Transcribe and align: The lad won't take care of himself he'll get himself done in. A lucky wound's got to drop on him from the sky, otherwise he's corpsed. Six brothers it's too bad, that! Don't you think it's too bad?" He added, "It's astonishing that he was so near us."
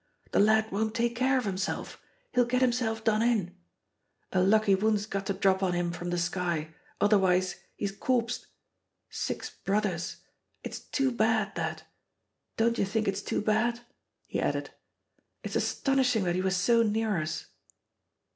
The 0.31 0.39
lad 0.39 0.71
won't 0.71 0.95
take 0.95 1.15
care 1.15 1.37
of 1.37 1.45
himself 1.45 2.01
he'll 2.33 2.43
get 2.45 2.61
himself 2.63 3.03
done 3.03 3.21
in. 3.21 3.55
A 4.31 4.41
lucky 4.41 4.73
wound's 4.73 5.05
got 5.05 5.27
to 5.27 5.33
drop 5.35 5.61
on 5.61 5.73
him 5.73 5.91
from 5.91 6.09
the 6.09 6.17
sky, 6.17 6.73
otherwise 6.99 7.57
he's 7.75 7.91
corpsed. 7.91 8.47
Six 9.11 9.51
brothers 9.51 10.17
it's 10.63 10.79
too 10.79 11.11
bad, 11.11 11.53
that! 11.53 11.83
Don't 12.57 12.79
you 12.79 12.85
think 12.85 13.07
it's 13.07 13.21
too 13.21 13.41
bad?" 13.43 13.81
He 14.25 14.41
added, 14.41 14.71
"It's 15.43 15.55
astonishing 15.55 16.23
that 16.23 16.33
he 16.33 16.41
was 16.41 16.55
so 16.55 16.81
near 16.81 17.21
us." 17.21 17.45